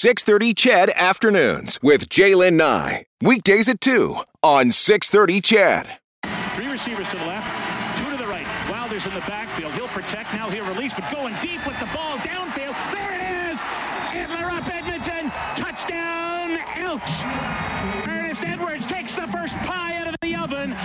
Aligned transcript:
630 0.00 0.54
CHED 0.54 0.90
Afternoons 0.96 1.78
with 1.82 2.08
Jaylen 2.08 2.54
Nye. 2.54 3.04
Weekdays 3.20 3.68
at 3.68 3.82
2 3.82 4.16
on 4.42 4.70
630 4.70 5.42
CHED. 5.42 5.98
Three 6.56 6.72
receivers 6.72 7.06
to 7.10 7.16
the 7.18 7.26
left, 7.26 7.98
two 7.98 8.10
to 8.10 8.16
the 8.16 8.26
right. 8.26 8.46
Wilder's 8.70 9.04
in 9.04 9.12
the 9.12 9.20
backfield. 9.28 9.74
He'll 9.74 9.88
protect. 9.88 10.32
Now 10.32 10.48
he'll 10.48 10.64
release, 10.72 10.94
but 10.94 11.04
going 11.12 11.34
deep 11.42 11.60
with 11.66 11.78
the 11.80 11.88
ball 11.92 12.16
downfield. 12.16 12.72
There 12.96 13.12
it 13.12 13.52
is. 13.52 13.60
Idler 13.60 14.48
up 14.48 14.74
Edmonton. 14.74 15.30
Touchdown, 15.60 16.56
Elks. 16.78 17.22
Earnest 18.08 18.42
Edwards 18.46 18.86
takes 18.86 19.16
the 19.16 19.28
first 19.28 19.58
pie 19.58 20.00
out 20.00 20.06
of 20.06 20.12
the 20.12 20.19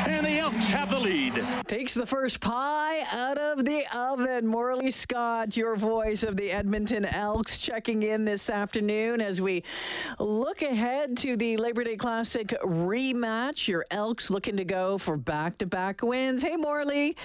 and 0.08 0.26
the 0.26 0.38
Elks 0.38 0.70
have 0.70 0.90
the 0.90 1.00
lead. 1.00 1.34
Takes 1.68 1.94
the 1.94 2.06
first 2.06 2.40
pie 2.40 3.02
out 3.12 3.38
of 3.38 3.66
the 3.66 3.84
oven. 3.96 4.46
Morley 4.46 4.92
Scott, 4.92 5.56
your 5.56 5.76
voice 5.76 6.24
of 6.24 6.38
the 6.38 6.52
Edmonton 6.52 7.06
Elks, 7.06 7.60
checking 7.60 8.04
in 8.04 8.26
this 8.26 8.50
afternoon 8.50 9.22
as 9.22 9.42
we 9.42 9.64
look 10.20 10.62
ahead 10.62 11.18
to 11.18 11.38
the 11.38 11.58
Labor 11.58 11.84
Day 11.84 11.96
Classic 11.96 12.48
rematch. 12.64 13.68
Your 13.68 13.86
Elks 13.92 14.30
looking 14.30 14.58
to 14.58 14.66
go 14.66 14.98
for 14.98 15.18
back 15.18 15.58
to 15.60 15.66
back 15.66 16.02
wins. 16.02 16.44
Hey, 16.44 16.56
Morley. 16.56 17.16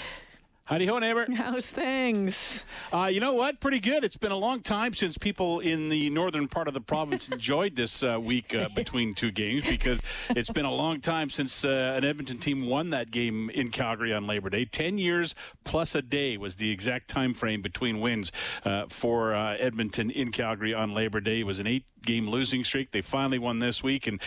Howdy 0.64 0.86
ho, 0.86 1.00
neighbor. 1.00 1.26
How's 1.34 1.68
things? 1.68 2.64
Uh, 2.92 3.10
you 3.12 3.18
know 3.18 3.32
what? 3.32 3.58
Pretty 3.58 3.80
good. 3.80 4.04
It's 4.04 4.16
been 4.16 4.30
a 4.30 4.36
long 4.36 4.60
time 4.60 4.94
since 4.94 5.18
people 5.18 5.58
in 5.58 5.88
the 5.88 6.10
northern 6.10 6.46
part 6.46 6.68
of 6.68 6.74
the 6.74 6.80
province 6.80 7.28
enjoyed 7.32 7.74
this 7.74 8.04
uh, 8.04 8.20
week 8.20 8.54
uh, 8.54 8.68
between 8.72 9.12
two 9.12 9.32
games 9.32 9.64
because 9.64 10.00
it's 10.30 10.50
been 10.50 10.64
a 10.64 10.72
long 10.72 11.00
time 11.00 11.28
since 11.28 11.64
uh, 11.64 11.94
an 11.96 12.04
Edmonton 12.04 12.38
team 12.38 12.66
won 12.66 12.90
that 12.90 13.10
game 13.10 13.50
in 13.50 13.70
Calgary 13.70 14.12
on 14.12 14.28
Labor 14.28 14.48
Day. 14.48 14.64
Ten 14.64 14.96
years 14.96 15.34
plus 15.64 15.96
a 15.96 16.02
day 16.02 16.36
was 16.36 16.56
the 16.56 16.70
exact 16.70 17.08
time 17.08 17.34
frame 17.34 17.62
between 17.62 17.98
wins 17.98 18.30
uh, 18.64 18.84
for 18.88 19.34
uh, 19.34 19.56
Edmonton 19.58 20.08
in 20.08 20.30
Calgary 20.30 20.72
on 20.72 20.94
Labor 20.94 21.20
Day. 21.20 21.40
It 21.40 21.46
was 21.46 21.58
an 21.58 21.66
eight-game 22.00 22.28
losing 22.28 22.64
streak. 22.64 22.90
They 22.90 23.02
finally 23.02 23.38
won 23.38 23.58
this 23.58 23.82
week 23.82 24.06
and 24.06 24.20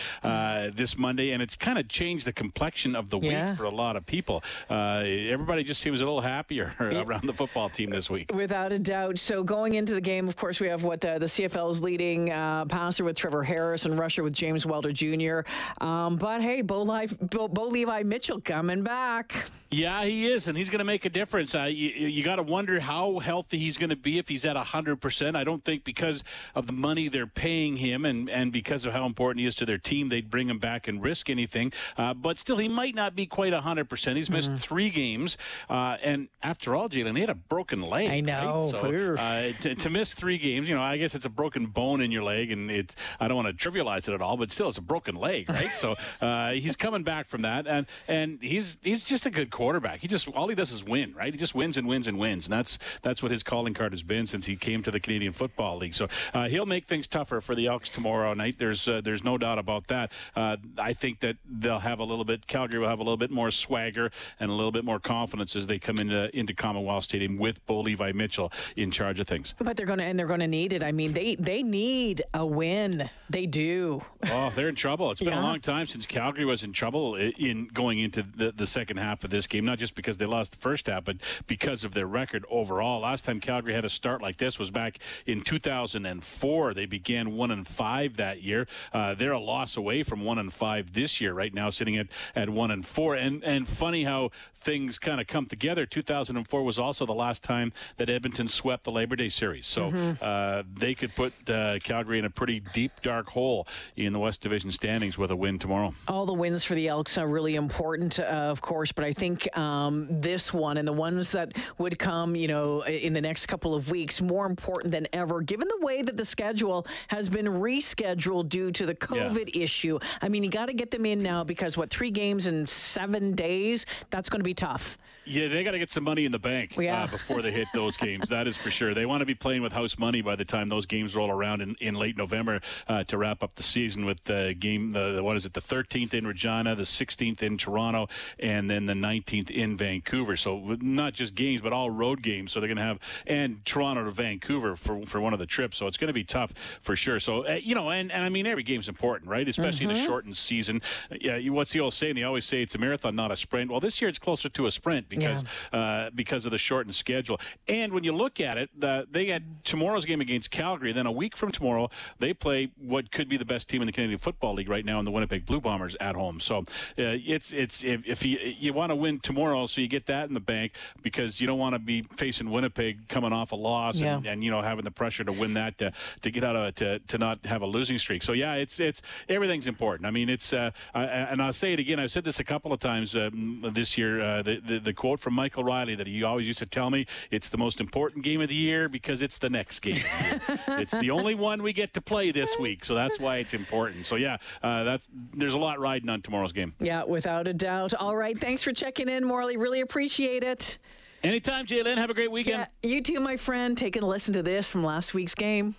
this 0.76 0.96
Monday, 0.96 1.30
and 1.32 1.42
it's 1.42 1.56
kind 1.56 1.78
of 1.78 1.88
changed 1.88 2.26
the 2.26 2.32
complexion 2.32 2.94
of 2.96 3.10
the 3.10 3.18
Yeah. 3.18 3.50
week 3.50 3.58
for 3.58 3.64
a 3.64 3.70
lot 3.70 3.96
of 3.96 4.06
people. 4.06 4.42
everybody 4.70 5.64
just 5.64 5.80
seems 5.80 6.00
a 6.00 6.04
little 6.04 6.20
happier 6.20 6.74
around 6.80 7.26
the 7.26 7.32
football 7.32 7.68
team 7.68 7.90
this 7.90 8.08
week. 8.10 8.32
Without 8.34 8.72
a 8.72 8.78
doubt. 8.78 9.18
So 9.18 9.42
going 9.42 9.74
into 9.74 9.94
the 9.94 10.00
game, 10.00 10.28
of 10.28 10.36
course, 10.36 10.60
we 10.60 10.68
have 10.68 10.84
what 10.84 11.00
the, 11.00 11.18
the 11.18 11.26
CFL's 11.26 11.82
leading 11.82 12.30
uh, 12.30 12.64
passer 12.66 13.04
with 13.04 13.16
Trevor 13.16 13.42
Harris 13.42 13.84
and 13.86 13.98
rusher 13.98 14.22
with 14.22 14.32
James 14.32 14.66
Wilder 14.66 14.92
Jr. 14.92 15.40
Um, 15.80 16.16
but 16.16 16.40
hey, 16.42 16.62
Bo, 16.62 16.82
Levi, 16.82 17.14
Bo, 17.30 17.48
Bo 17.48 17.66
Levi 17.66 18.02
Mitchell 18.02 18.40
coming 18.40 18.82
back. 18.82 19.46
Yeah, 19.74 20.04
he 20.04 20.26
is, 20.26 20.46
and 20.46 20.56
he's 20.56 20.70
going 20.70 20.78
to 20.78 20.84
make 20.84 21.04
a 21.04 21.08
difference. 21.08 21.54
Uh, 21.54 21.62
you 21.62 21.88
you 21.90 22.22
got 22.22 22.36
to 22.36 22.42
wonder 22.42 22.78
how 22.80 23.18
healthy 23.18 23.58
he's 23.58 23.76
going 23.76 23.90
to 23.90 23.96
be 23.96 24.18
if 24.18 24.28
he's 24.28 24.44
at 24.44 24.56
100%. 24.56 25.36
I 25.36 25.42
don't 25.44 25.64
think 25.64 25.84
because 25.84 26.22
of 26.54 26.66
the 26.66 26.72
money 26.72 27.08
they're 27.08 27.26
paying 27.26 27.76
him 27.76 28.04
and, 28.04 28.30
and 28.30 28.52
because 28.52 28.86
of 28.86 28.92
how 28.92 29.04
important 29.04 29.40
he 29.40 29.46
is 29.46 29.54
to 29.56 29.66
their 29.66 29.78
team, 29.78 30.10
they'd 30.10 30.30
bring 30.30 30.48
him 30.48 30.58
back 30.58 30.86
and 30.86 31.02
risk 31.02 31.28
anything. 31.28 31.72
Uh, 31.98 32.14
but 32.14 32.38
still, 32.38 32.58
he 32.58 32.68
might 32.68 32.94
not 32.94 33.16
be 33.16 33.26
quite 33.26 33.52
100%. 33.52 34.16
He's 34.16 34.30
missed 34.30 34.54
three 34.56 34.90
games. 34.90 35.36
Uh, 35.68 35.96
and 36.02 36.28
after 36.42 36.76
all, 36.76 36.88
Jalen, 36.88 37.16
he 37.16 37.20
had 37.22 37.30
a 37.30 37.34
broken 37.34 37.82
leg. 37.82 38.10
I 38.10 38.20
know. 38.20 38.70
right? 38.70 38.70
So 38.70 38.78
uh, 39.18 39.52
to, 39.62 39.74
to 39.74 39.90
miss 39.90 40.14
three 40.14 40.38
games, 40.38 40.68
you 40.68 40.76
know, 40.76 40.82
I 40.82 40.98
guess 40.98 41.14
it's 41.14 41.26
a 41.26 41.30
broken 41.30 41.66
bone 41.66 42.00
in 42.00 42.12
your 42.12 42.22
leg, 42.22 42.52
and 42.52 42.70
it. 42.70 42.94
I 43.18 43.28
don't 43.28 43.36
want 43.36 43.58
to 43.58 43.70
trivialize 43.70 44.08
it 44.08 44.14
at 44.14 44.22
all, 44.22 44.36
but 44.36 44.52
still, 44.52 44.68
it's 44.68 44.78
a 44.78 44.82
broken 44.82 45.16
leg, 45.16 45.48
right? 45.48 45.74
so 45.74 45.96
uh, 46.20 46.52
he's 46.52 46.76
coming 46.76 47.02
back 47.02 47.28
from 47.28 47.42
that, 47.42 47.66
and 47.66 47.86
and 48.06 48.38
he's 48.40 48.78
he's 48.82 49.04
just 49.04 49.26
a 49.26 49.30
good 49.30 49.50
quarterback. 49.50 49.63
He 50.00 50.08
just 50.08 50.28
all 50.28 50.48
he 50.48 50.54
does 50.54 50.70
is 50.72 50.84
win, 50.84 51.14
right? 51.14 51.32
He 51.32 51.38
just 51.38 51.54
wins 51.54 51.76
and 51.76 51.86
wins 51.88 52.06
and 52.06 52.18
wins, 52.18 52.46
and 52.46 52.52
that's 52.52 52.78
that's 53.02 53.22
what 53.22 53.30
his 53.32 53.42
calling 53.42 53.74
card 53.74 53.92
has 53.92 54.02
been 54.02 54.26
since 54.26 54.46
he 54.46 54.56
came 54.56 54.82
to 54.82 54.90
the 54.90 55.00
Canadian 55.00 55.32
Football 55.32 55.78
League. 55.78 55.94
So 55.94 56.08
uh, 56.32 56.48
he'll 56.48 56.66
make 56.66 56.86
things 56.86 57.06
tougher 57.06 57.40
for 57.40 57.54
the 57.54 57.66
Elks 57.66 57.90
tomorrow 57.90 58.34
night. 58.34 58.58
There's 58.58 58.86
uh, 58.88 59.00
there's 59.02 59.24
no 59.24 59.38
doubt 59.38 59.58
about 59.58 59.88
that. 59.88 60.12
Uh, 60.36 60.56
I 60.78 60.92
think 60.92 61.20
that 61.20 61.36
they'll 61.48 61.78
have 61.80 61.98
a 61.98 62.04
little 62.04 62.24
bit. 62.24 62.46
Calgary 62.46 62.78
will 62.78 62.88
have 62.88 62.98
a 62.98 63.02
little 63.02 63.16
bit 63.16 63.30
more 63.30 63.50
swagger 63.50 64.10
and 64.40 64.50
a 64.50 64.54
little 64.54 64.72
bit 64.72 64.84
more 64.84 64.98
confidence 65.00 65.56
as 65.56 65.66
they 65.66 65.78
come 65.78 65.96
into 65.98 66.34
into 66.36 66.54
Commonwealth 66.54 67.04
Stadium 67.04 67.38
with 67.38 67.64
Bo 67.66 67.80
Levi 67.80 68.12
Mitchell 68.12 68.52
in 68.76 68.90
charge 68.90 69.20
of 69.20 69.26
things. 69.26 69.54
But 69.58 69.76
they're 69.76 69.86
going 69.86 69.98
to, 69.98 70.04
and 70.04 70.18
they're 70.18 70.26
going 70.26 70.40
to 70.40 70.46
need 70.48 70.72
it. 70.72 70.82
I 70.82 70.92
mean, 70.92 71.12
they 71.12 71.36
they 71.36 71.62
need 71.62 72.22
a 72.32 72.44
win. 72.44 73.08
They 73.30 73.46
do. 73.46 74.02
Oh, 74.30 74.52
they're 74.54 74.68
in 74.68 74.74
trouble. 74.74 75.10
It's 75.10 75.20
been 75.20 75.30
Yeah. 75.32 75.40
a 75.40 75.42
long 75.42 75.60
time 75.60 75.86
since 75.86 76.06
Calgary 76.06 76.44
was 76.44 76.62
in 76.64 76.72
trouble 76.72 77.14
in 77.16 77.66
going 77.68 77.98
into 77.98 78.22
the, 78.22 78.52
the 78.52 78.66
second 78.66 78.98
half 78.98 79.24
of 79.24 79.30
this 79.30 79.46
game, 79.54 79.64
not 79.64 79.78
just 79.78 79.94
because 79.94 80.18
they 80.18 80.26
lost 80.26 80.52
the 80.52 80.58
first 80.58 80.86
half, 80.88 81.04
but 81.04 81.16
because 81.46 81.84
of 81.84 81.94
their 81.94 82.06
record 82.06 82.44
overall. 82.50 83.00
Last 83.00 83.24
time 83.24 83.40
Calgary 83.40 83.72
had 83.72 83.84
a 83.84 83.88
start 83.88 84.20
like 84.20 84.36
this 84.36 84.58
was 84.58 84.70
back 84.70 84.98
in 85.26 85.42
2004. 85.42 86.74
They 86.74 86.86
began 86.86 87.36
one 87.36 87.50
and 87.50 87.66
five 87.66 88.16
that 88.16 88.42
year. 88.42 88.66
Uh, 88.92 89.14
they're 89.14 89.32
a 89.32 89.40
loss 89.40 89.76
away 89.76 90.02
from 90.02 90.24
one 90.24 90.38
and 90.38 90.52
five 90.52 90.92
this 90.92 91.20
year, 91.20 91.32
right 91.32 91.54
now, 91.54 91.70
sitting 91.70 91.96
at, 91.96 92.08
at 92.34 92.50
one 92.50 92.70
and 92.70 92.84
four. 92.84 93.14
And 93.14 93.42
and 93.44 93.68
funny 93.68 94.04
how 94.04 94.30
things 94.64 94.98
kind 94.98 95.20
of 95.20 95.26
come 95.26 95.46
together. 95.46 95.86
2004 95.86 96.64
was 96.64 96.78
also 96.78 97.04
the 97.04 97.14
last 97.14 97.44
time 97.44 97.72
that 97.98 98.08
Edmonton 98.08 98.48
swept 98.48 98.84
the 98.84 98.90
Labor 98.90 99.14
Day 99.14 99.28
series, 99.28 99.66
so 99.66 99.88
uh, 100.22 100.62
they 100.74 100.94
could 100.94 101.14
put 101.14 101.32
uh, 101.48 101.78
Calgary 101.80 102.18
in 102.18 102.24
a 102.24 102.30
pretty 102.30 102.60
deep, 102.72 102.92
dark 103.02 103.28
hole 103.28 103.68
in 103.96 104.12
the 104.12 104.18
West 104.18 104.40
Division 104.40 104.70
standings 104.70 105.18
with 105.18 105.30
a 105.30 105.36
win 105.36 105.58
tomorrow. 105.58 105.94
All 106.08 106.24
the 106.26 106.32
wins 106.32 106.64
for 106.64 106.74
the 106.74 106.88
Elks 106.88 107.18
are 107.18 107.28
really 107.28 107.54
important, 107.56 108.18
uh, 108.18 108.22
of 108.22 108.62
course, 108.62 108.90
but 108.90 109.04
I 109.04 109.12
think 109.12 109.43
um, 109.56 110.06
this 110.10 110.52
one 110.52 110.76
and 110.76 110.86
the 110.86 110.92
ones 110.92 111.32
that 111.32 111.52
would 111.78 111.98
come, 111.98 112.36
you 112.36 112.48
know, 112.48 112.82
in 112.84 113.12
the 113.12 113.20
next 113.20 113.46
couple 113.46 113.74
of 113.74 113.90
weeks, 113.90 114.20
more 114.20 114.46
important 114.46 114.92
than 114.92 115.06
ever, 115.12 115.40
given 115.40 115.68
the 115.68 115.84
way 115.84 116.02
that 116.02 116.16
the 116.16 116.24
schedule 116.24 116.86
has 117.08 117.28
been 117.28 117.46
rescheduled 117.46 118.48
due 118.48 118.70
to 118.72 118.86
the 118.86 118.94
COVID 118.94 119.50
issue. 119.54 119.98
I 120.22 120.28
mean, 120.28 120.44
you 120.44 120.50
got 120.50 120.66
to 120.66 120.72
get 120.74 120.90
them 120.90 121.06
in 121.06 121.22
now 121.22 121.44
because 121.44 121.76
what 121.76 121.90
three 121.90 122.10
games 122.10 122.46
in 122.46 122.66
seven 122.66 123.34
days? 123.34 123.86
That's 124.10 124.28
going 124.28 124.40
to 124.40 124.44
be 124.44 124.54
tough. 124.54 124.98
Yeah, 125.26 125.48
they 125.48 125.64
got 125.64 125.70
to 125.70 125.78
get 125.78 125.90
some 125.90 126.04
money 126.04 126.26
in 126.26 126.32
the 126.32 126.38
bank 126.38 126.76
Yeah. 126.76 127.04
uh, 127.04 127.06
before 127.06 127.40
they 127.40 127.50
hit 127.50 127.68
those 127.72 127.96
games. 127.96 128.28
That 128.28 128.46
is 128.46 128.58
for 128.58 128.70
sure. 128.70 128.92
They 128.92 129.06
want 129.06 129.20
to 129.20 129.26
be 129.26 129.34
playing 129.34 129.62
with 129.62 129.72
house 129.72 129.98
money 129.98 130.20
by 130.20 130.36
the 130.36 130.44
time 130.44 130.68
those 130.68 130.84
games 130.84 131.16
roll 131.16 131.30
around 131.30 131.62
in, 131.62 131.76
in 131.80 131.94
late 131.94 132.18
November 132.18 132.60
uh, 132.88 133.04
to 133.04 133.16
wrap 133.16 133.42
up 133.42 133.54
the 133.54 133.62
season 133.62 134.04
with 134.04 134.22
the 134.24 134.54
game. 134.58 134.92
The, 134.92 135.12
the 135.12 135.24
what 135.24 135.36
is 135.36 135.46
it? 135.46 135.54
The 135.54 135.62
13th 135.62 136.12
in 136.12 136.26
Regina, 136.26 136.74
the 136.74 136.82
16th 136.82 137.42
in 137.42 137.56
Toronto, 137.56 138.08
and 138.38 138.68
then 138.68 138.84
the 138.84 138.92
19th 138.92 139.23
in 139.32 139.76
Vancouver. 139.76 140.36
So 140.36 140.76
not 140.80 141.12
just 141.14 141.34
games, 141.34 141.60
but 141.60 141.72
all 141.72 141.90
road 141.90 142.22
games. 142.22 142.52
So 142.52 142.60
they're 142.60 142.68
going 142.68 142.78
to 142.78 142.82
have 142.82 142.98
and 143.26 143.64
Toronto 143.64 144.04
to 144.04 144.10
Vancouver 144.10 144.76
for 144.76 145.04
for 145.06 145.20
one 145.20 145.32
of 145.32 145.38
the 145.38 145.46
trips. 145.46 145.78
So 145.78 145.86
it's 145.86 145.96
going 145.96 146.08
to 146.08 146.14
be 146.14 146.24
tough 146.24 146.52
for 146.80 146.96
sure. 146.96 147.20
So 147.20 147.46
uh, 147.46 147.58
you 147.62 147.74
know, 147.74 147.90
and, 147.90 148.10
and 148.12 148.24
I 148.24 148.28
mean 148.28 148.46
every 148.46 148.62
game's 148.62 148.88
important, 148.88 149.30
right? 149.30 149.46
Especially 149.48 149.86
in 149.86 149.92
a 149.92 150.04
shortened 150.04 150.36
season. 150.36 150.82
Yeah, 151.20 151.36
you, 151.36 151.52
what's 151.52 151.72
the 151.72 151.80
old 151.80 151.94
saying? 151.94 152.14
They 152.14 152.22
always 152.22 152.44
say 152.44 152.62
it's 152.62 152.74
a 152.74 152.78
marathon, 152.78 153.16
not 153.16 153.30
a 153.30 153.36
sprint. 153.36 153.70
Well, 153.70 153.80
this 153.80 154.00
year 154.00 154.08
it's 154.08 154.18
closer 154.18 154.48
to 154.48 154.66
a 154.66 154.70
sprint 154.70 155.08
because 155.08 155.44
uh, 155.72 156.10
because 156.14 156.46
of 156.46 156.50
the 156.50 156.58
shortened 156.58 156.94
schedule. 156.94 157.40
And 157.68 157.92
when 157.92 158.04
you 158.04 158.12
look 158.12 158.40
at 158.40 158.58
it, 158.58 158.70
the, 158.78 159.06
they 159.10 159.26
had 159.26 159.64
tomorrow's 159.64 160.04
game 160.04 160.20
against 160.20 160.50
Calgary. 160.50 160.92
Then 160.92 161.06
a 161.06 161.12
week 161.12 161.36
from 161.36 161.50
tomorrow, 161.52 161.90
they 162.18 162.34
play 162.34 162.70
what 162.78 163.10
could 163.10 163.28
be 163.28 163.36
the 163.36 163.44
best 163.44 163.68
team 163.68 163.82
in 163.82 163.86
the 163.86 163.92
Canadian 163.92 164.18
Football 164.18 164.54
League 164.54 164.68
right 164.68 164.84
now 164.84 164.98
in 164.98 165.04
the 165.04 165.10
Winnipeg 165.10 165.46
Blue 165.46 165.60
Bombers 165.60 165.96
at 166.00 166.14
home. 166.14 166.40
So 166.40 166.58
uh, 166.58 166.64
it's 166.96 167.52
it's 167.52 167.84
if, 167.84 168.06
if 168.06 168.24
you 168.24 168.38
you 168.38 168.72
want 168.72 168.90
to 168.90 168.96
win 168.96 169.13
tomorrow, 169.20 169.66
so 169.66 169.80
you 169.80 169.88
get 169.88 170.06
that 170.06 170.28
in 170.28 170.34
the 170.34 170.40
bank 170.40 170.72
because 171.02 171.40
you 171.40 171.46
don't 171.46 171.58
want 171.58 171.74
to 171.74 171.78
be 171.78 172.02
facing 172.16 172.50
Winnipeg 172.50 173.08
coming 173.08 173.32
off 173.32 173.52
a 173.52 173.56
loss 173.56 174.00
and, 174.00 174.24
Yeah. 174.24 174.32
and 174.32 174.42
you 174.44 174.50
know 174.50 174.62
having 174.62 174.84
the 174.84 174.90
pressure 174.90 175.24
to 175.24 175.32
win 175.32 175.54
that 175.54 175.78
to, 175.78 175.92
to 176.22 176.30
get 176.30 176.44
out 176.44 176.56
of 176.56 176.64
it 176.66 176.76
to, 176.76 176.98
to 177.00 177.18
not 177.18 177.44
have 177.46 177.62
a 177.62 177.66
losing 177.66 177.98
streak. 177.98 178.22
So 178.22 178.32
yeah, 178.32 178.54
it's 178.54 178.80
it's 178.80 179.02
everything's 179.28 179.68
important. 179.68 180.06
I 180.06 180.10
mean, 180.10 180.28
it's 180.28 180.52
uh, 180.52 180.70
I, 180.94 181.04
and 181.04 181.42
I'll 181.42 181.52
say 181.52 181.72
it 181.72 181.78
again. 181.78 181.98
I've 182.00 182.10
said 182.10 182.24
this 182.24 182.40
a 182.40 182.44
couple 182.44 182.72
of 182.72 182.80
times 182.80 183.16
um, 183.16 183.64
this 183.72 183.96
year. 183.98 184.20
Uh, 184.20 184.42
the, 184.42 184.60
the 184.60 184.78
the 184.78 184.92
quote 184.92 185.20
from 185.20 185.34
Michael 185.34 185.64
Riley 185.64 185.94
that 185.94 186.06
he 186.06 186.22
always 186.22 186.46
used 186.46 186.58
to 186.60 186.66
tell 186.66 186.90
me: 186.90 187.06
"It's 187.30 187.48
the 187.48 187.58
most 187.58 187.80
important 187.80 188.24
game 188.24 188.40
of 188.40 188.48
the 188.48 188.54
year 188.54 188.88
because 188.88 189.22
it's 189.22 189.38
the 189.38 189.50
next 189.50 189.80
game. 189.80 189.96
The 189.96 190.58
it's 190.80 190.98
the 190.98 191.10
only 191.10 191.34
one 191.34 191.62
we 191.62 191.72
get 191.72 191.94
to 191.94 192.00
play 192.00 192.30
this 192.30 192.58
week, 192.58 192.84
so 192.84 192.94
that's 192.94 193.18
why 193.20 193.36
it's 193.38 193.54
important. 193.54 194.06
So 194.06 194.16
yeah, 194.16 194.38
uh, 194.62 194.84
that's 194.84 195.08
there's 195.32 195.54
a 195.54 195.58
lot 195.58 195.78
riding 195.80 196.08
on 196.08 196.22
tomorrow's 196.22 196.52
game. 196.52 196.74
Yeah, 196.80 197.04
without 197.04 197.48
a 197.48 197.52
doubt. 197.54 197.94
All 197.94 198.16
right, 198.16 198.38
thanks 198.38 198.62
for 198.62 198.72
checking 198.72 199.03
in, 199.08 199.24
Morley. 199.24 199.56
Really 199.56 199.80
appreciate 199.80 200.42
it. 200.42 200.78
Anytime, 201.22 201.64
Jalen. 201.66 201.96
Have 201.96 202.10
a 202.10 202.14
great 202.14 202.30
weekend. 202.30 202.66
Yeah, 202.82 202.88
you 202.88 203.00
too, 203.00 203.18
my 203.20 203.36
friend. 203.36 203.76
Taking 203.76 204.02
a 204.02 204.06
listen 204.06 204.34
to 204.34 204.42
this 204.42 204.68
from 204.68 204.84
last 204.84 205.14
week's 205.14 205.34
game. 205.34 205.74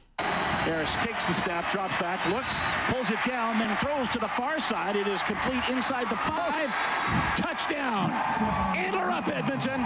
Harris 0.65 0.95
takes 0.97 1.27
the 1.27 1.33
snap, 1.33 1.71
drops 1.71 1.95
back, 1.97 2.25
looks, 2.29 2.59
pulls 2.87 3.11
it 3.11 3.19
down, 3.23 3.59
then 3.59 3.75
throws 3.77 4.09
to 4.09 4.19
the 4.19 4.27
far 4.27 4.59
side. 4.59 4.95
It 4.95 5.05
is 5.05 5.21
complete 5.21 5.61
inside 5.69 6.09
the 6.09 6.15
five. 6.15 6.73
Touchdown. 7.37 8.09
Adler 8.11 9.11
up, 9.11 9.27
Edmonton. 9.27 9.85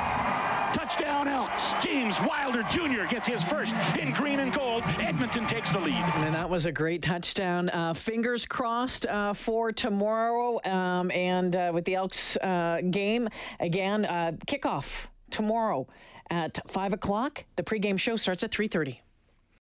Touchdown, 0.74 1.28
Elks. 1.28 1.74
James 1.82 2.22
Wilder 2.22 2.64
Jr. 2.64 3.06
gets 3.10 3.28
his 3.28 3.44
first 3.44 3.76
in 4.00 4.14
green 4.14 4.40
and 4.40 4.54
gold. 4.54 4.84
Edmonton 5.00 5.46
takes 5.48 5.72
the 5.74 5.80
lead. 5.80 6.02
And 6.16 6.34
that 6.34 6.50
was 6.50 6.66
a 6.66 6.72
great 6.72 7.02
touchdown. 7.02 7.68
Uh, 7.68 7.94
fingers 7.94 8.46
crossed 8.46 9.06
uh, 9.06 9.34
for 9.34 9.74
tomorrow. 9.74 10.62
Um, 10.64 11.12
and 11.12 11.56
uh, 11.58 11.72
with 11.74 11.84
the 11.84 11.96
Elks 11.96 12.38
uh, 12.38 12.82
game, 12.90 13.28
again, 13.60 14.06
uh, 14.06 14.32
kickoff 14.48 15.08
tomorrow 15.30 15.88
at 16.30 16.60
5 16.72 16.94
o'clock. 16.94 17.44
The 17.58 17.64
pregame 17.64 18.00
show 18.00 18.16
starts 18.16 18.44
at 18.44 18.52
3.30. 18.52 19.00